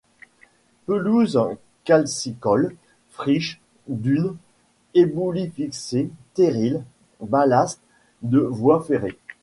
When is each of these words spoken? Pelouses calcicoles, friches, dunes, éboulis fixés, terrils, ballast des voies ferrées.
Pelouses 0.87 1.37
calcicoles, 1.83 2.75
friches, 3.11 3.61
dunes, 3.87 4.35
éboulis 4.95 5.51
fixés, 5.51 6.09
terrils, 6.33 6.83
ballast 7.21 7.79
des 8.23 8.39
voies 8.41 8.81
ferrées. 8.83 9.19